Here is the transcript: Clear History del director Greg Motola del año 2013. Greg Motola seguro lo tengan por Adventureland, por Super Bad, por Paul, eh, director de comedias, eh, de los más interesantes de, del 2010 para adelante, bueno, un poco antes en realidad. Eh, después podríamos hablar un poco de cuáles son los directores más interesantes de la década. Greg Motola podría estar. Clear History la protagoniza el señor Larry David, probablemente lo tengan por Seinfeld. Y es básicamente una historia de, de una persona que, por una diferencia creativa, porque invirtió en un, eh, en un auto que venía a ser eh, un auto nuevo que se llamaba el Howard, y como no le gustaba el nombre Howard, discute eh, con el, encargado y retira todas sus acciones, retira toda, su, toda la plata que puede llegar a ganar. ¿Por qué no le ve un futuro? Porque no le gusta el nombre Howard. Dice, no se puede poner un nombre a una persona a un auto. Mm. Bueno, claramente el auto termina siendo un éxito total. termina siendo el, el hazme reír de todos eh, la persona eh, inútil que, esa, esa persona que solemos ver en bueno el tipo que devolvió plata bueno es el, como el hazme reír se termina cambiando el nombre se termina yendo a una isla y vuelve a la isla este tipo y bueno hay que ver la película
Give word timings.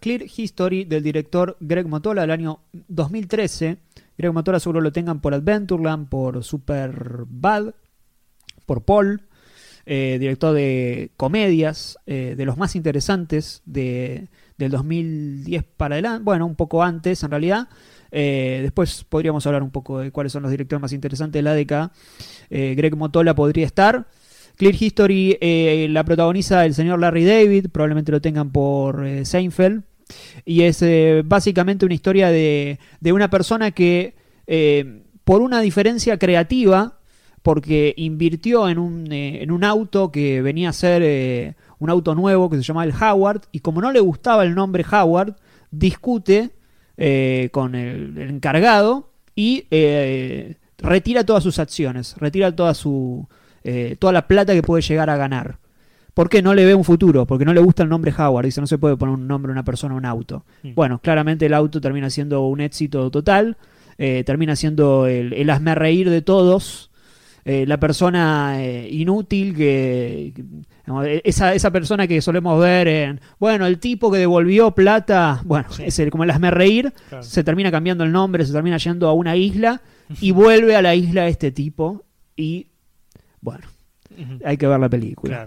Clear 0.00 0.22
History 0.22 0.84
del 0.84 1.02
director 1.02 1.56
Greg 1.60 1.86
Motola 1.86 2.22
del 2.22 2.30
año 2.30 2.60
2013. 2.72 3.78
Greg 4.16 4.32
Motola 4.32 4.60
seguro 4.60 4.80
lo 4.80 4.92
tengan 4.92 5.20
por 5.20 5.34
Adventureland, 5.34 6.08
por 6.08 6.42
Super 6.42 7.24
Bad, 7.28 7.74
por 8.66 8.82
Paul, 8.82 9.22
eh, 9.86 10.18
director 10.20 10.54
de 10.54 11.12
comedias, 11.16 11.96
eh, 12.06 12.34
de 12.36 12.44
los 12.44 12.58
más 12.58 12.76
interesantes 12.76 13.62
de, 13.64 14.28
del 14.58 14.70
2010 14.70 15.64
para 15.76 15.94
adelante, 15.94 16.24
bueno, 16.24 16.44
un 16.44 16.56
poco 16.56 16.82
antes 16.82 17.22
en 17.22 17.30
realidad. 17.30 17.68
Eh, 18.10 18.60
después 18.62 19.04
podríamos 19.04 19.46
hablar 19.46 19.62
un 19.62 19.70
poco 19.70 20.00
de 20.00 20.10
cuáles 20.10 20.32
son 20.32 20.42
los 20.42 20.50
directores 20.50 20.82
más 20.82 20.92
interesantes 20.92 21.38
de 21.38 21.42
la 21.42 21.54
década. 21.54 21.92
Greg 22.50 22.96
Motola 22.96 23.34
podría 23.34 23.64
estar. 23.64 24.06
Clear 24.56 24.74
History 24.78 25.38
la 25.88 26.04
protagoniza 26.04 26.66
el 26.66 26.74
señor 26.74 26.98
Larry 26.98 27.24
David, 27.24 27.68
probablemente 27.70 28.12
lo 28.12 28.20
tengan 28.20 28.50
por 28.50 29.06
Seinfeld. 29.24 29.87
Y 30.44 30.62
es 30.62 30.82
básicamente 31.24 31.84
una 31.84 31.94
historia 31.94 32.30
de, 32.30 32.78
de 33.00 33.12
una 33.12 33.28
persona 33.28 33.70
que, 33.72 34.14
por 35.24 35.42
una 35.42 35.60
diferencia 35.60 36.18
creativa, 36.18 36.98
porque 37.42 37.94
invirtió 37.96 38.68
en 38.68 38.78
un, 38.78 39.12
eh, 39.12 39.42
en 39.42 39.50
un 39.50 39.64
auto 39.64 40.10
que 40.10 40.42
venía 40.42 40.70
a 40.70 40.72
ser 40.72 41.02
eh, 41.02 41.54
un 41.78 41.90
auto 41.90 42.14
nuevo 42.14 42.50
que 42.50 42.56
se 42.56 42.62
llamaba 42.62 42.84
el 42.84 42.92
Howard, 42.92 43.42
y 43.52 43.60
como 43.60 43.80
no 43.80 43.92
le 43.92 44.00
gustaba 44.00 44.44
el 44.44 44.54
nombre 44.54 44.84
Howard, 44.90 45.36
discute 45.70 46.50
eh, 46.96 47.48
con 47.52 47.74
el, 47.74 48.18
encargado 48.18 49.12
y 49.34 49.64
retira 50.78 51.24
todas 51.24 51.42
sus 51.42 51.58
acciones, 51.58 52.16
retira 52.18 52.54
toda, 52.54 52.74
su, 52.74 53.28
toda 53.98 54.12
la 54.12 54.26
plata 54.26 54.52
que 54.52 54.62
puede 54.62 54.82
llegar 54.82 55.08
a 55.08 55.16
ganar. 55.16 55.58
¿Por 56.18 56.28
qué 56.28 56.42
no 56.42 56.52
le 56.52 56.64
ve 56.64 56.74
un 56.74 56.82
futuro? 56.82 57.26
Porque 57.26 57.44
no 57.44 57.54
le 57.54 57.60
gusta 57.60 57.84
el 57.84 57.88
nombre 57.88 58.12
Howard. 58.12 58.46
Dice, 58.46 58.60
no 58.60 58.66
se 58.66 58.76
puede 58.76 58.96
poner 58.96 59.14
un 59.14 59.28
nombre 59.28 59.50
a 59.50 59.52
una 59.52 59.64
persona 59.64 59.94
a 59.94 59.96
un 59.96 60.04
auto. 60.04 60.44
Mm. 60.64 60.74
Bueno, 60.74 60.98
claramente 60.98 61.46
el 61.46 61.54
auto 61.54 61.80
termina 61.80 62.10
siendo 62.10 62.44
un 62.46 62.60
éxito 62.60 63.08
total. 63.10 63.56
termina 63.96 64.56
siendo 64.56 65.06
el, 65.06 65.32
el 65.32 65.48
hazme 65.50 65.76
reír 65.76 66.10
de 66.10 66.22
todos 66.22 66.88
eh, 67.48 67.64
la 67.66 67.80
persona 67.80 68.62
eh, 68.62 68.88
inútil 68.90 69.56
que, 69.56 70.34
esa, 71.24 71.54
esa 71.54 71.70
persona 71.70 72.06
que 72.06 72.20
solemos 72.20 72.60
ver 72.60 72.88
en 72.88 73.20
bueno 73.38 73.64
el 73.64 73.78
tipo 73.78 74.12
que 74.12 74.18
devolvió 74.18 74.72
plata 74.72 75.40
bueno 75.46 75.66
es 75.78 75.98
el, 75.98 76.10
como 76.10 76.24
el 76.24 76.30
hazme 76.30 76.50
reír 76.50 76.92
se 77.20 77.44
termina 77.44 77.70
cambiando 77.70 78.04
el 78.04 78.12
nombre 78.12 78.44
se 78.44 78.52
termina 78.52 78.76
yendo 78.76 79.08
a 79.08 79.14
una 79.14 79.34
isla 79.34 79.80
y 80.20 80.30
vuelve 80.32 80.76
a 80.76 80.82
la 80.82 80.94
isla 80.94 81.26
este 81.26 81.50
tipo 81.50 82.04
y 82.36 82.66
bueno 83.40 83.66
hay 84.44 84.58
que 84.58 84.66
ver 84.66 84.80
la 84.80 84.90
película 84.90 85.46